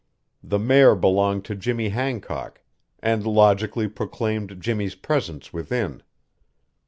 [0.43, 2.61] The mare belonged to Jimmy Hancock
[3.01, 6.01] and logically proclaimed Jimmy's presence within.